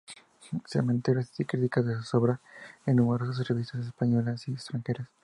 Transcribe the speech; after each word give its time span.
Comentarios 0.73 1.39
y 1.39 1.45
críticas 1.45 1.85
de 1.85 1.95
sus 1.97 2.15
obras 2.15 2.39
en 2.87 2.95
numerosas 2.95 3.47
revistas 3.47 3.85
españolas 3.85 4.47
y 4.47 4.53
extranjeras. 4.53 5.07